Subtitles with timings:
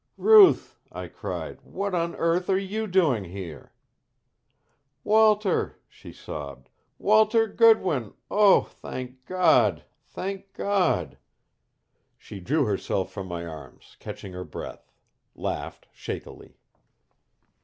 [0.17, 1.61] "Ruth!" I cried.
[1.61, 3.71] "What on earth are YOU doing here?"
[5.03, 6.69] "Walter!" she sobbed.
[6.97, 9.83] "Walter Goodwin Oh, thank God!
[10.07, 11.19] Thank God!"
[12.17, 14.91] She drew herself from my arms, catching her breath;
[15.35, 16.57] laughed shakily.